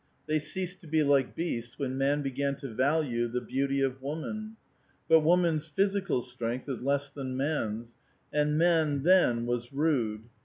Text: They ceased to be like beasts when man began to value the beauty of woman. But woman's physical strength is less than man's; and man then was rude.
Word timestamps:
They 0.25 0.39
ceased 0.39 0.81
to 0.81 0.87
be 0.87 1.03
like 1.03 1.35
beasts 1.35 1.77
when 1.77 1.95
man 1.95 2.23
began 2.23 2.55
to 2.55 2.67
value 2.73 3.27
the 3.27 3.39
beauty 3.39 3.81
of 3.81 4.01
woman. 4.01 4.57
But 5.07 5.19
woman's 5.19 5.67
physical 5.67 6.23
strength 6.23 6.67
is 6.67 6.81
less 6.81 7.07
than 7.11 7.37
man's; 7.37 7.93
and 8.33 8.57
man 8.57 9.03
then 9.03 9.45
was 9.45 9.71
rude. 9.71 10.21